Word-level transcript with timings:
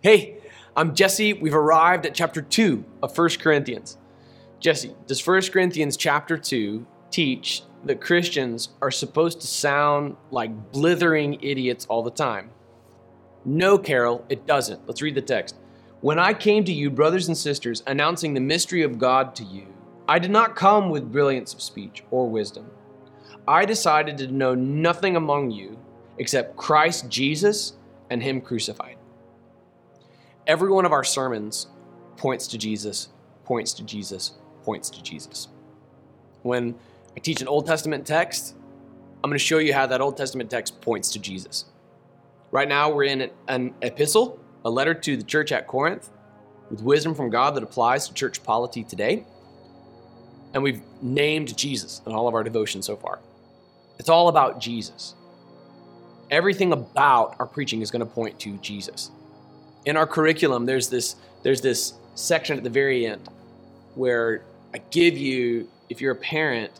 Hey, 0.00 0.36
I'm 0.76 0.94
Jesse. 0.94 1.32
We've 1.32 1.56
arrived 1.56 2.06
at 2.06 2.14
chapter 2.14 2.40
2 2.40 2.84
of 3.02 3.18
1 3.18 3.30
Corinthians. 3.40 3.98
Jesse, 4.60 4.94
does 5.08 5.26
1 5.26 5.50
Corinthians 5.50 5.96
chapter 5.96 6.38
2 6.38 6.86
teach 7.10 7.64
that 7.84 8.00
Christians 8.00 8.68
are 8.80 8.92
supposed 8.92 9.40
to 9.40 9.48
sound 9.48 10.16
like 10.30 10.70
blithering 10.70 11.42
idiots 11.42 11.84
all 11.86 12.04
the 12.04 12.12
time? 12.12 12.50
No, 13.44 13.76
Carol, 13.76 14.24
it 14.28 14.46
doesn't. 14.46 14.86
Let's 14.86 15.02
read 15.02 15.16
the 15.16 15.20
text. 15.20 15.56
When 16.00 16.20
I 16.20 16.32
came 16.32 16.62
to 16.66 16.72
you, 16.72 16.90
brothers 16.90 17.26
and 17.26 17.36
sisters, 17.36 17.82
announcing 17.88 18.34
the 18.34 18.40
mystery 18.40 18.82
of 18.82 19.00
God 19.00 19.34
to 19.34 19.42
you, 19.42 19.66
I 20.08 20.20
did 20.20 20.30
not 20.30 20.54
come 20.54 20.90
with 20.90 21.10
brilliance 21.10 21.52
of 21.52 21.60
speech 21.60 22.04
or 22.12 22.30
wisdom. 22.30 22.70
I 23.48 23.64
decided 23.64 24.16
to 24.18 24.28
know 24.28 24.54
nothing 24.54 25.16
among 25.16 25.50
you 25.50 25.76
except 26.18 26.56
Christ 26.56 27.08
Jesus 27.08 27.72
and 28.10 28.22
Him 28.22 28.40
crucified. 28.40 28.97
Every 30.48 30.70
one 30.70 30.86
of 30.86 30.92
our 30.92 31.04
sermons 31.04 31.66
points 32.16 32.46
to 32.48 32.56
Jesus, 32.56 33.10
points 33.44 33.74
to 33.74 33.82
Jesus, 33.84 34.32
points 34.62 34.88
to 34.88 35.02
Jesus. 35.02 35.48
When 36.40 36.74
I 37.14 37.20
teach 37.20 37.42
an 37.42 37.48
Old 37.48 37.66
Testament 37.66 38.06
text, 38.06 38.56
I'm 39.22 39.28
going 39.28 39.38
to 39.38 39.44
show 39.44 39.58
you 39.58 39.74
how 39.74 39.86
that 39.86 40.00
Old 40.00 40.16
Testament 40.16 40.48
text 40.48 40.80
points 40.80 41.10
to 41.12 41.18
Jesus. 41.18 41.66
Right 42.50 42.66
now, 42.66 42.90
we're 42.90 43.04
in 43.04 43.30
an 43.48 43.74
epistle, 43.82 44.40
a 44.64 44.70
letter 44.70 44.94
to 44.94 45.18
the 45.18 45.22
church 45.22 45.52
at 45.52 45.66
Corinth, 45.66 46.08
with 46.70 46.80
wisdom 46.80 47.14
from 47.14 47.28
God 47.28 47.54
that 47.54 47.62
applies 47.62 48.08
to 48.08 48.14
church 48.14 48.42
polity 48.42 48.82
today. 48.82 49.26
And 50.54 50.62
we've 50.62 50.80
named 51.02 51.58
Jesus 51.58 52.00
in 52.06 52.12
all 52.12 52.26
of 52.26 52.34
our 52.34 52.42
devotions 52.42 52.86
so 52.86 52.96
far. 52.96 53.20
It's 53.98 54.08
all 54.08 54.28
about 54.28 54.60
Jesus. 54.60 55.14
Everything 56.30 56.72
about 56.72 57.36
our 57.38 57.46
preaching 57.46 57.82
is 57.82 57.90
going 57.90 58.00
to 58.00 58.06
point 58.06 58.40
to 58.40 58.56
Jesus 58.58 59.10
in 59.84 59.96
our 59.96 60.06
curriculum, 60.06 60.66
there's 60.66 60.88
this 60.88 61.16
there's 61.42 61.60
this 61.60 61.94
section 62.14 62.56
at 62.56 62.64
the 62.64 62.70
very 62.70 63.06
end 63.06 63.28
where 63.94 64.42
I 64.74 64.78
give 64.90 65.16
you, 65.16 65.68
if 65.88 66.00
you're 66.00 66.12
a 66.12 66.16
parent, 66.16 66.72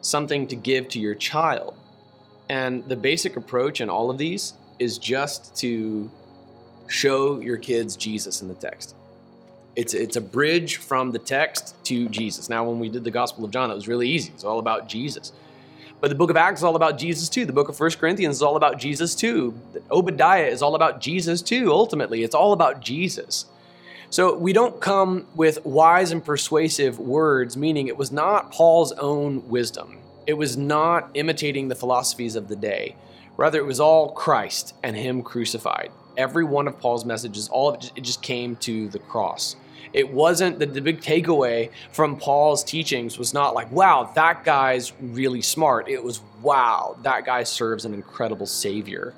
something 0.00 0.46
to 0.48 0.56
give 0.56 0.88
to 0.88 1.00
your 1.00 1.14
child. 1.14 1.74
And 2.48 2.86
the 2.88 2.96
basic 2.96 3.36
approach 3.36 3.80
in 3.80 3.88
all 3.88 4.10
of 4.10 4.18
these 4.18 4.54
is 4.78 4.98
just 4.98 5.54
to 5.56 6.10
show 6.88 7.40
your 7.40 7.56
kids 7.56 7.96
Jesus 7.96 8.42
in 8.42 8.48
the 8.48 8.54
text. 8.54 8.96
It's, 9.76 9.94
it's 9.94 10.16
a 10.16 10.20
bridge 10.20 10.76
from 10.76 11.12
the 11.12 11.18
text 11.18 11.76
to 11.84 12.08
Jesus. 12.08 12.48
Now, 12.48 12.64
when 12.64 12.80
we 12.80 12.88
did 12.88 13.04
the 13.04 13.10
Gospel 13.10 13.44
of 13.44 13.52
John, 13.52 13.68
that 13.68 13.76
was 13.76 13.86
really 13.86 14.08
easy. 14.08 14.32
It's 14.34 14.42
all 14.42 14.58
about 14.58 14.88
Jesus. 14.88 15.32
But 16.00 16.08
the 16.08 16.14
book 16.14 16.30
of 16.30 16.36
Acts 16.36 16.60
is 16.60 16.64
all 16.64 16.76
about 16.76 16.98
Jesus 16.98 17.28
too. 17.28 17.44
The 17.44 17.52
book 17.52 17.68
of 17.68 17.76
First 17.76 17.98
Corinthians 17.98 18.36
is 18.36 18.42
all 18.42 18.56
about 18.56 18.78
Jesus 18.78 19.14
too. 19.14 19.60
Obadiah 19.90 20.46
is 20.46 20.62
all 20.62 20.74
about 20.74 21.00
Jesus 21.00 21.42
too, 21.42 21.70
ultimately. 21.70 22.22
It's 22.22 22.34
all 22.34 22.52
about 22.52 22.80
Jesus. 22.80 23.44
So 24.08 24.36
we 24.36 24.52
don't 24.52 24.80
come 24.80 25.26
with 25.36 25.64
wise 25.64 26.10
and 26.10 26.24
persuasive 26.24 26.98
words, 26.98 27.56
meaning 27.56 27.86
it 27.86 27.96
was 27.96 28.10
not 28.10 28.50
Paul's 28.50 28.92
own 28.92 29.48
wisdom. 29.48 29.98
It 30.26 30.34
was 30.34 30.56
not 30.56 31.10
imitating 31.14 31.68
the 31.68 31.74
philosophies 31.74 32.34
of 32.34 32.48
the 32.48 32.56
day. 32.56 32.96
Rather, 33.36 33.58
it 33.58 33.66
was 33.66 33.78
all 33.78 34.10
Christ 34.10 34.74
and 34.82 34.96
Him 34.96 35.22
crucified. 35.22 35.92
Every 36.16 36.44
one 36.44 36.66
of 36.66 36.78
Paul's 36.78 37.04
messages, 37.04 37.48
all 37.48 37.68
of 37.68 37.76
it, 37.76 37.92
it 37.94 38.00
just 38.02 38.22
came 38.22 38.56
to 38.56 38.88
the 38.88 38.98
cross. 38.98 39.54
It 39.92 40.12
wasn't 40.12 40.58
the, 40.58 40.66
the 40.66 40.80
big 40.80 41.00
takeaway 41.00 41.70
from 41.92 42.16
Paul's 42.16 42.62
teachings 42.64 43.18
was 43.18 43.34
not 43.34 43.54
like, 43.54 43.70
wow, 43.72 44.10
that 44.14 44.44
guy's 44.44 44.92
really 45.00 45.42
smart. 45.42 45.88
It 45.88 46.02
was, 46.02 46.20
wow, 46.42 46.96
that 47.02 47.24
guy 47.24 47.44
serves 47.44 47.84
an 47.84 47.94
incredible 47.94 48.46
Savior. 48.46 49.14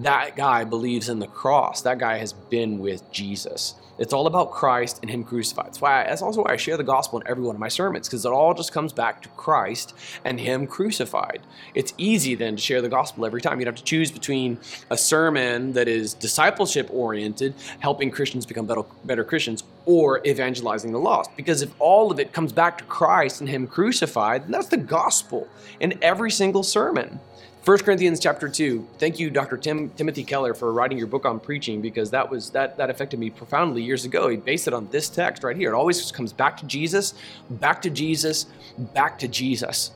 That 0.00 0.34
guy 0.34 0.64
believes 0.64 1.10
in 1.10 1.18
the 1.18 1.26
cross. 1.26 1.82
That 1.82 1.98
guy 1.98 2.16
has 2.16 2.32
been 2.32 2.78
with 2.78 3.10
Jesus. 3.12 3.74
It's 3.98 4.14
all 4.14 4.26
about 4.26 4.50
Christ 4.50 5.00
and 5.02 5.10
Him 5.10 5.24
crucified. 5.24 5.66
That's 5.66 5.80
why 5.82 6.00
I, 6.00 6.04
that's 6.04 6.22
also 6.22 6.42
why 6.42 6.52
I 6.52 6.56
share 6.56 6.78
the 6.78 6.82
gospel 6.82 7.20
in 7.20 7.26
every 7.28 7.44
one 7.44 7.54
of 7.54 7.60
my 7.60 7.68
sermons 7.68 8.08
because 8.08 8.24
it 8.24 8.32
all 8.32 8.54
just 8.54 8.72
comes 8.72 8.94
back 8.94 9.20
to 9.22 9.28
Christ 9.30 9.94
and 10.24 10.40
Him 10.40 10.66
crucified. 10.66 11.42
It's 11.74 11.92
easy 11.98 12.34
then 12.34 12.56
to 12.56 12.62
share 12.62 12.80
the 12.80 12.88
gospel 12.88 13.26
every 13.26 13.42
time. 13.42 13.58
You 13.58 13.66
don't 13.66 13.74
have 13.74 13.78
to 13.78 13.84
choose 13.84 14.10
between 14.10 14.58
a 14.88 14.96
sermon 14.96 15.74
that 15.74 15.86
is 15.86 16.14
discipleship 16.14 16.88
oriented, 16.90 17.52
helping 17.80 18.10
Christians 18.10 18.46
become 18.46 18.64
better, 18.64 18.84
better 19.04 19.22
Christians, 19.22 19.64
or 19.84 20.26
evangelizing 20.26 20.92
the 20.92 20.98
lost. 20.98 21.36
Because 21.36 21.60
if 21.60 21.70
all 21.78 22.10
of 22.10 22.18
it 22.18 22.32
comes 22.32 22.54
back 22.54 22.78
to 22.78 22.84
Christ 22.84 23.42
and 23.42 23.50
Him 23.50 23.66
crucified, 23.66 24.44
then 24.44 24.52
that's 24.52 24.68
the 24.68 24.78
gospel 24.78 25.46
in 25.78 25.98
every 26.00 26.30
single 26.30 26.62
sermon. 26.62 27.20
1 27.62 27.78
Corinthians 27.80 28.18
chapter 28.18 28.48
2. 28.48 28.88
Thank 28.96 29.18
you, 29.18 29.28
Dr. 29.28 29.58
Tim, 29.58 29.90
Timothy 29.90 30.24
Keller, 30.24 30.54
for 30.54 30.72
writing 30.72 30.96
your 30.96 31.06
book 31.06 31.26
on 31.26 31.38
preaching 31.38 31.82
because 31.82 32.10
that 32.10 32.30
was 32.30 32.48
that 32.50 32.78
that 32.78 32.88
affected 32.88 33.20
me 33.20 33.28
profoundly 33.28 33.82
years 33.82 34.06
ago. 34.06 34.28
He 34.28 34.38
based 34.38 34.66
it 34.66 34.72
on 34.72 34.88
this 34.90 35.10
text 35.10 35.44
right 35.44 35.54
here. 35.54 35.72
It 35.72 35.76
always 35.76 36.10
comes 36.10 36.32
back 36.32 36.56
to 36.58 36.66
Jesus, 36.66 37.12
back 37.50 37.82
to 37.82 37.90
Jesus, 37.90 38.46
back 38.94 39.18
to 39.18 39.28
Jesus. 39.28 39.90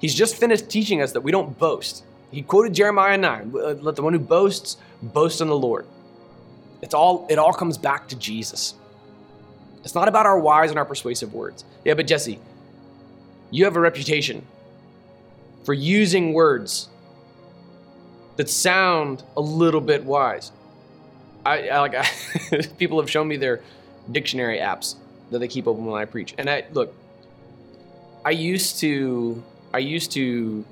He's 0.00 0.14
just 0.14 0.36
finished 0.36 0.68
teaching 0.68 1.02
us 1.02 1.10
that 1.10 1.22
we 1.22 1.32
don't 1.32 1.58
boast. 1.58 2.04
He 2.30 2.42
quoted 2.42 2.72
Jeremiah 2.72 3.16
9, 3.16 3.52
uh, 3.52 3.58
let 3.80 3.96
the 3.96 4.02
one 4.02 4.12
who 4.12 4.20
boasts 4.20 4.76
boast 5.02 5.40
in 5.40 5.48
the 5.48 5.58
Lord. 5.58 5.86
It's 6.82 6.94
all 6.94 7.26
it 7.28 7.36
all 7.36 7.52
comes 7.52 7.76
back 7.76 8.06
to 8.08 8.16
Jesus. 8.16 8.74
It's 9.82 9.96
not 9.96 10.06
about 10.06 10.26
our 10.26 10.38
wise 10.38 10.70
and 10.70 10.78
our 10.78 10.84
persuasive 10.84 11.34
words. 11.34 11.64
Yeah, 11.84 11.94
but 11.94 12.06
Jesse, 12.06 12.38
you 13.50 13.64
have 13.64 13.74
a 13.74 13.80
reputation 13.80 14.46
for 15.66 15.74
using 15.74 16.32
words 16.32 16.88
that 18.36 18.48
sound 18.48 19.24
a 19.36 19.40
little 19.40 19.80
bit 19.80 20.04
wise. 20.04 20.52
I, 21.44 21.68
I 21.68 21.80
like 21.80 21.94
I, 21.96 22.06
people 22.78 23.00
have 23.00 23.10
shown 23.10 23.26
me 23.26 23.36
their 23.36 23.62
dictionary 24.12 24.58
apps 24.58 24.94
that 25.32 25.40
they 25.40 25.48
keep 25.48 25.66
open 25.66 25.84
when 25.84 26.00
I 26.00 26.04
preach. 26.04 26.34
And 26.38 26.48
I 26.48 26.66
look, 26.72 26.94
I 28.24 28.30
used 28.30 28.78
to 28.80 29.42
I 29.74 29.78
used 29.78 30.12
to 30.12 30.64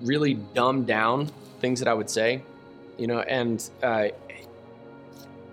really 0.00 0.34
dumb 0.54 0.86
down 0.86 1.30
things 1.60 1.78
that 1.80 1.88
I 1.88 1.92
would 1.92 2.08
say, 2.08 2.42
you 2.96 3.06
know, 3.06 3.20
and 3.20 3.62
uh, 3.82 4.08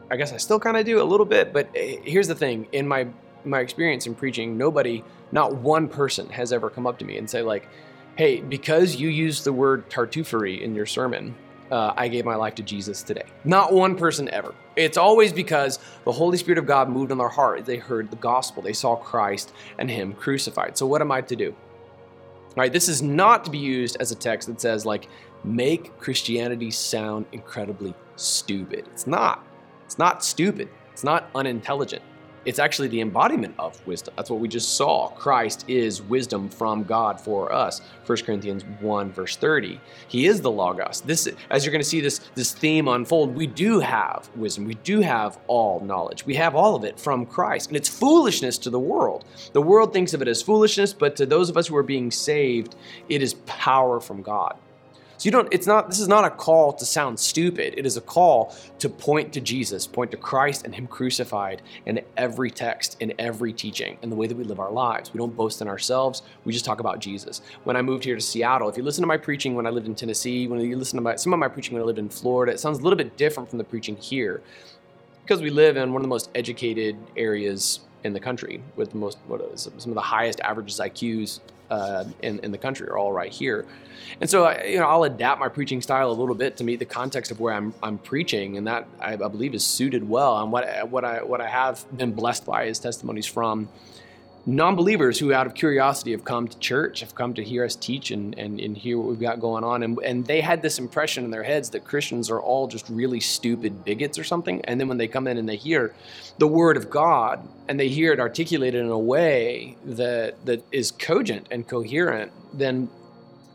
I 0.09 0.16
guess 0.16 0.31
I 0.31 0.38
still 0.38 0.59
kind 0.59 0.78
of 0.78 0.86
do 0.86 1.02
a 1.02 1.03
little 1.03 1.25
bit. 1.25 1.52
But 1.52 1.68
eh, 1.75 1.97
here's 2.02 2.30
the 2.30 2.36
thing: 2.36 2.66
in 2.72 2.88
my 2.88 3.07
my 3.44 3.59
experience 3.59 4.07
in 4.07 4.16
preaching, 4.16 4.57
nobody, 4.57 5.03
not 5.34 5.56
one 5.56 5.90
person, 5.90 6.30
has 6.30 6.53
ever 6.53 6.69
come 6.69 6.88
up 6.88 6.97
to 7.00 7.06
me 7.06 7.18
and 7.18 7.30
say 7.30 7.41
like, 7.41 7.68
hey, 8.17 8.41
because 8.41 8.95
you 8.95 9.09
used 9.09 9.44
the 9.44 9.53
word 9.53 9.89
tartuffery 9.91 10.61
in 10.61 10.73
your 10.73 10.88
sermon, 10.88 11.35
uh, 11.72 11.94
I 11.95 12.07
gave 12.07 12.25
my 12.25 12.35
life 12.35 12.55
to 12.55 12.63
Jesus 12.63 13.03
today. 13.03 13.25
Not 13.44 13.72
one 13.72 13.95
person 13.95 14.28
ever. 14.29 14.55
It's 14.75 14.97
always 14.97 15.31
because 15.31 15.79
the 16.03 16.11
Holy 16.11 16.38
Spirit 16.38 16.57
of 16.57 16.66
God 16.66 16.89
moved 16.89 17.11
on 17.11 17.19
their 17.19 17.29
heart. 17.29 17.66
They 17.66 17.77
heard 17.77 18.09
the 18.09 18.17
gospel, 18.17 18.63
they 18.63 18.73
saw 18.73 18.95
Christ 18.95 19.53
and 19.77 19.89
Him 19.89 20.13
crucified. 20.13 20.77
So, 20.77 20.88
what 20.88 21.01
am 21.01 21.11
I 21.11 21.22
to 21.22 21.35
do? 21.35 21.51
All 21.51 22.63
right, 22.63 22.73
this 22.73 22.89
is 22.89 23.03
not 23.03 23.45
to 23.45 23.51
be 23.51 23.59
used 23.59 23.97
as 24.00 24.11
a 24.11 24.16
text 24.16 24.47
that 24.47 24.59
says, 24.59 24.83
like, 24.83 25.07
make 25.44 25.95
Christianity 26.00 26.72
sound 26.72 27.27
incredibly 27.31 27.94
stupid. 28.16 28.88
It's 28.94 29.06
not. 29.06 29.45
It's 29.85 30.00
not 30.00 30.25
stupid. 30.25 30.69
It's 30.91 31.03
not 31.03 31.29
unintelligent. 31.35 32.01
It's 32.47 32.59
actually 32.59 32.88
the 32.88 33.02
embodiment 33.02 33.56
of 33.59 33.85
wisdom. 33.85 34.13
That's 34.16 34.30
what 34.30 34.40
we 34.40 34.47
just 34.47 34.78
saw. 34.78 35.09
Christ 35.09 35.66
is 35.68 36.02
wisdom 36.02 36.47
from 36.47 36.85
God 36.85 37.19
for 37.19 37.52
us. 37.52 37.81
1 38.06 38.19
Corinthians 38.19 38.63
1 38.80 39.12
verse 39.12 39.35
30. 39.35 39.81
He 40.08 40.28
is 40.28 40.40
the 40.40 40.50
logos. 40.50 41.02
This 41.02 41.28
as 41.50 41.66
you're 41.66 41.74
going 41.74 41.84
to 41.84 41.90
see 41.90 42.00
this 42.00 42.19
this 42.36 42.53
theme 42.53 42.88
unfold, 42.88 43.36
we 43.36 43.47
do 43.47 43.81
have 43.81 44.30
wisdom. 44.34 44.63
We 44.63 44.75
do 44.75 45.02
have 45.02 45.38
all 45.47 45.81
knowledge. 45.81 46.25
We 46.25 46.36
have 46.36 46.56
all 46.56 46.74
of 46.74 46.86
it 46.86 46.97
from 46.97 47.25
Christ. 47.25 47.68
And 47.68 47.75
it's 47.75 47.90
foolishness 47.90 48.57
to 48.59 48.69
the 48.69 48.80
world. 48.80 49.25
The 49.52 49.62
world 49.62 49.91
thinks 49.91 50.13
of 50.13 50.22
it 50.22 50.30
as 50.30 50.41
foolishness, 50.41 50.94
but 50.94 51.18
to 51.18 51.25
those 51.25 51.50
of 51.50 51.57
us 51.57 51.68
who 51.68 51.75
are 51.75 51.84
being 51.84 52.12
saved, 52.12 52.78
it 53.09 53.22
is 53.22 53.34
power 53.46 54.00
from 54.00 54.22
God. 54.22 54.57
So 55.17 55.25
you 55.25 55.31
don't, 55.31 55.47
it's 55.51 55.66
not, 55.66 55.89
this 55.89 56.00
is 56.00 56.07
not 56.07 56.25
a 56.25 56.29
call 56.29 56.73
to 56.73 56.85
sound 56.85 57.19
stupid. 57.19 57.73
It 57.75 57.85
is 57.88 57.97
a 57.97 58.01
call 58.01 58.55
to 58.79 58.88
point 58.88 59.33
to 59.33 59.41
Jesus, 59.41 59.88
point 59.88 60.12
to 60.12 60.18
Christ 60.18 60.63
and 60.63 60.75
Him 60.75 60.86
crucified 60.86 61.63
in 61.88 62.01
every 62.15 62.51
text, 62.51 62.97
in 63.00 63.13
every 63.18 63.51
teaching, 63.51 63.97
in 64.03 64.12
the 64.12 64.15
way 64.15 64.27
that 64.27 64.38
we 64.38 64.44
live 64.44 64.59
our 64.59 64.71
lives. 64.71 65.12
We 65.13 65.18
don't 65.18 65.36
boast 65.36 65.59
in 65.62 65.68
ourselves. 65.68 66.21
We 66.45 66.53
just 66.53 66.65
talk 66.65 66.80
about 66.80 67.00
Jesus. 67.00 67.42
When 67.63 67.75
I 67.75 67.81
moved 67.81 68.03
here 68.03 68.15
to 68.15 68.21
Seattle, 68.21 68.69
if 68.69 68.77
you 68.77 68.83
listen 68.83 69.01
to 69.01 69.07
my 69.07 69.18
preaching 69.18 69.56
when 69.56 69.65
I 69.65 69.71
lived 69.71 69.88
in 69.88 69.95
Tennessee, 69.95 70.47
when 70.47 70.59
you 70.59 70.77
listen 70.77 70.97
to 70.97 71.01
my, 71.01 71.15
some 71.15 71.33
of 71.33 71.39
my 71.39 71.47
preaching 71.47 71.74
when 71.74 71.81
I 71.81 71.86
lived 71.86 72.00
in 72.00 72.09
Florida, 72.09 72.51
it 72.51 72.59
sounds 72.59 72.77
a 72.80 72.83
little 72.83 72.97
bit 72.97 73.18
different 73.18 73.50
from 73.50 73.57
the 73.57 73.63
preaching 73.63 73.95
here 73.95 74.42
because 75.24 75.42
we 75.42 75.50
live 75.50 75.75
in 75.75 75.92
one 75.92 76.01
of 76.01 76.03
the 76.03 76.09
most 76.09 76.30
educated 76.36 76.95
areas 77.18 77.81
in 78.07 78.13
the 78.13 78.19
country 78.19 78.62
with 78.75 78.92
the 78.92 78.98
most, 78.98 79.19
what 79.27 79.42
is, 79.42 79.69
some 79.77 79.92
of 79.92 79.95
the 79.95 80.01
highest 80.01 80.39
averages 80.39 80.80
IQs 80.80 81.39
uh, 81.69 82.06
in, 82.21 82.39
in 82.39 82.51
the 82.51 82.57
country 82.57 82.88
are 82.88 82.98
all 82.98 83.12
right 83.12 83.31
here. 83.31 83.65
And 84.21 84.30
so, 84.30 84.45
I, 84.45 84.63
you 84.63 84.80
know, 84.80 84.86
I'll 84.86 85.04
adapt 85.04 85.39
my 85.39 85.50
preaching 85.50 85.81
style 85.81 86.09
a 86.09 86.13
little 86.13 86.36
bit 86.36 86.57
to 86.57 86.63
meet 86.63 86.80
the 86.80 86.86
context 86.86 87.30
of 87.30 87.39
where 87.39 87.54
I'm, 87.54 87.74
I'm 87.83 87.98
preaching, 87.98 88.57
and 88.57 88.65
that 88.68 88.88
I, 89.00 89.13
I 89.13 89.15
believe 89.15 89.54
is 89.54 89.63
suited 89.63 90.07
well. 90.07 90.42
And 90.42 90.51
what 90.51 90.89
what 90.89 91.04
I 91.04 91.24
what 91.24 91.42
I 91.42 91.48
have 91.48 91.86
been 91.95 92.13
blessed 92.13 92.45
by 92.45 92.63
is 92.63 92.80
testimonies 92.80 93.25
from 93.25 93.69
non-believers 94.47 95.19
who 95.19 95.33
out 95.33 95.45
of 95.45 95.53
curiosity 95.53 96.11
have 96.11 96.23
come 96.23 96.47
to 96.47 96.57
church 96.59 97.01
have 97.01 97.13
come 97.13 97.33
to 97.33 97.44
hear 97.44 97.65
us 97.65 97.75
teach 97.75 98.11
and, 98.11 98.33
and, 98.39 98.61
and 98.61 98.77
hear 98.77 98.97
what 98.97 99.07
we've 99.07 99.19
got 99.19 99.41
going 99.41 99.65
on. 99.65 99.83
And, 99.83 99.99
and 99.99 100.25
they 100.25 100.39
had 100.39 100.61
this 100.61 100.79
impression 100.79 101.25
in 101.25 101.31
their 101.31 101.44
heads 101.44 101.69
that 101.71 101.83
christians 101.83 102.31
are 102.31 102.39
all 102.39 102.65
just 102.65 102.88
really 102.88 103.19
stupid 103.19 103.83
bigots 103.83 104.17
or 104.17 104.23
something. 104.23 104.61
And 104.63 104.79
then 104.79 104.88
when 104.88 104.97
they 104.97 105.09
come 105.09 105.27
in 105.27 105.38
and 105.38 105.49
they 105.49 105.57
hear 105.57 105.94
the 106.38 106.47
word 106.47 106.77
of 106.77 106.89
god 106.89 107.45
and 107.67 107.77
they 107.77 107.89
hear 107.89 108.13
it 108.13 108.21
articulated 108.21 108.79
in 108.79 108.89
a 108.89 108.97
way 108.97 109.75
that 109.83 110.44
that 110.45 110.63
is 110.71 110.91
cogent 110.91 111.47
and 111.51 111.67
coherent 111.67 112.31
then 112.53 112.89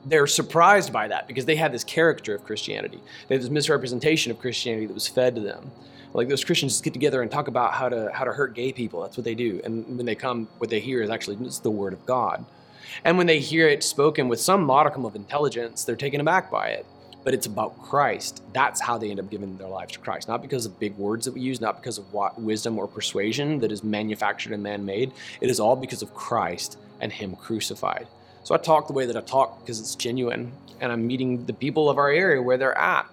they're 0.05 0.27
surprised 0.27 0.93
by 0.93 1.09
that 1.09 1.27
because 1.27 1.47
they 1.47 1.57
have 1.57 1.73
this 1.73 1.85
character 1.85 2.35
of 2.35 2.45
christianity. 2.45 3.01
They 3.29 3.37
have 3.37 3.43
this 3.43 3.51
misrepresentation 3.51 4.31
of 4.31 4.39
christianity 4.39 4.87
that 4.87 4.95
was 4.95 5.09
fed 5.09 5.37
to 5.37 5.41
them 5.41 5.71
like 6.15 6.29
those 6.29 6.45
Christians 6.45 6.73
just 6.73 6.85
get 6.85 6.93
together 6.93 7.23
and 7.23 7.31
talk 7.31 7.49
about 7.49 7.73
how 7.73 7.89
to 7.89 8.11
how 8.13 8.25
to 8.25 8.33
hurt 8.33 8.55
gay 8.55 8.73
people. 8.73 9.03
That's 9.03 9.17
what 9.17 9.25
they 9.25 9.35
do. 9.35 9.61
And 9.65 9.97
when 9.97 10.07
they 10.07 10.15
come, 10.15 10.49
what 10.59 10.71
they 10.71 10.81
hear 10.81 11.03
is 11.03 11.11
actually 11.11 11.37
it's 11.45 11.59
the 11.59 11.71
word 11.71 11.93
of 11.93 12.05
God. 12.07 12.45
And 13.05 13.17
when 13.17 13.27
they 13.27 13.39
hear 13.39 13.69
it 13.69 13.83
spoken 13.83 14.29
with 14.29 14.41
some 14.41 14.63
modicum 14.65 15.05
of 15.05 15.17
intelligence, 15.17 15.85
they're 15.85 15.97
taken 15.97 16.21
aback 16.21 16.51
by 16.51 16.69
it. 16.69 16.87
But 17.25 17.35
it's 17.35 17.47
about 17.47 17.81
Christ. 17.81 18.43
That's 18.53 18.81
how 18.81 18.99
they 18.99 19.11
end 19.11 19.21
up 19.21 19.31
giving 19.31 19.57
their 19.57 19.69
lives 19.69 19.93
to 19.93 20.01
Christ. 20.01 20.29
Not 20.29 20.43
because 20.43 20.67
of 20.67 20.79
big 20.81 20.97
words 20.97 21.25
that 21.25 21.33
we 21.33 21.41
use, 21.41 21.61
not 21.61 21.77
because 21.81 21.97
of 21.97 22.13
what, 22.13 22.41
wisdom 22.41 22.79
or 22.79 22.89
persuasion 22.89 23.61
that 23.61 23.71
is 23.71 23.85
manufactured 23.85 24.53
and 24.53 24.63
man 24.63 24.85
made. 24.85 25.13
It 25.41 25.49
is 25.49 25.61
all 25.61 25.77
because 25.77 26.03
of 26.03 26.13
Christ 26.15 26.79
and 27.01 27.13
Him 27.13 27.37
crucified. 27.37 28.09
So 28.43 28.55
I 28.57 28.59
talk 28.59 28.89
the 28.89 28.93
way 28.93 29.07
that 29.07 29.17
I 29.17 29.21
talk 29.21 29.61
because 29.61 29.79
it's 29.79 29.95
genuine 29.95 30.53
and 30.81 30.91
I'm 30.91 31.07
meeting 31.07 31.47
the 31.47 31.53
people 31.53 31.89
of 31.89 31.97
our 31.97 32.11
area 32.11 32.43
where 32.43 32.59
they're 32.59 32.77
at. 32.77 33.07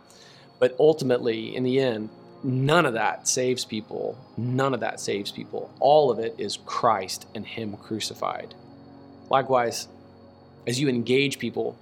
But 0.57 0.75
ultimately, 0.79 1.55
in 1.55 1.63
the 1.63 1.79
end, 1.79 2.09
None 2.43 2.85
of 2.85 2.93
that 2.93 3.27
saves 3.27 3.65
people. 3.65 4.17
None 4.37 4.73
of 4.73 4.79
that 4.79 4.99
saves 4.99 5.31
people. 5.31 5.73
All 5.79 6.09
of 6.09 6.19
it 6.19 6.35
is 6.37 6.57
Christ 6.65 7.27
and 7.35 7.45
Him 7.45 7.75
crucified. 7.75 8.53
Likewise, 9.29 9.87
as 10.65 10.79
you 10.79 10.87
engage 10.87 11.39
people 11.39 11.77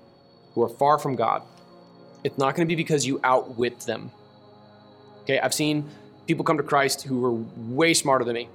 who 0.54 0.64
are 0.64 0.70
far 0.70 0.98
from 0.98 1.16
God, 1.16 1.44
it's 2.24 2.38
not 2.38 2.56
going 2.56 2.68
to 2.68 2.72
be 2.72 2.76
because 2.76 3.06
you 3.06 3.20
outwit 3.24 3.82
them. 3.82 4.12
Okay, 5.24 5.40
I've 5.40 5.54
seen 5.54 5.88
people 6.26 6.44
come 6.44 6.58
to 6.58 6.64
Christ 6.64 7.04
who 7.04 7.20
were 7.20 7.34
way 7.74 7.94
smarter 7.94 8.26
than 8.26 8.34
me. 8.34 8.50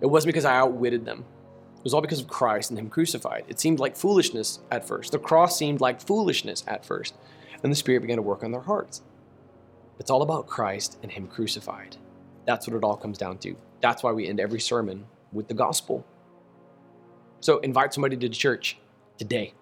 It 0.00 0.06
wasn't 0.06 0.28
because 0.28 0.44
I 0.44 0.56
outwitted 0.56 1.06
them. 1.06 1.24
It 1.78 1.84
was 1.84 1.94
all 1.94 2.02
because 2.02 2.20
of 2.20 2.28
Christ 2.28 2.70
and 2.70 2.78
Him 2.78 2.90
crucified. 2.90 3.44
It 3.48 3.58
seemed 3.58 3.78
like 3.78 3.96
foolishness 3.96 4.58
at 4.70 4.86
first. 4.86 5.12
The 5.12 5.18
cross 5.18 5.56
seemed 5.58 5.80
like 5.80 6.02
foolishness 6.02 6.62
at 6.66 6.84
first. 6.84 7.14
And 7.62 7.72
the 7.72 7.76
Spirit 7.76 8.02
began 8.02 8.16
to 8.16 8.22
work 8.22 8.44
on 8.44 8.52
their 8.52 8.60
hearts. 8.60 9.00
It's 9.98 10.10
all 10.10 10.22
about 10.22 10.46
Christ 10.46 10.98
and 11.02 11.10
Him 11.10 11.26
crucified. 11.26 11.96
That's 12.46 12.66
what 12.66 12.76
it 12.76 12.84
all 12.84 12.96
comes 12.96 13.18
down 13.18 13.38
to. 13.38 13.56
That's 13.80 14.02
why 14.02 14.12
we 14.12 14.28
end 14.28 14.40
every 14.40 14.60
sermon 14.60 15.06
with 15.32 15.48
the 15.48 15.54
gospel. 15.54 16.06
So 17.40 17.58
invite 17.58 17.92
somebody 17.92 18.16
to 18.16 18.28
the 18.28 18.34
church 18.34 18.78
today. 19.18 19.54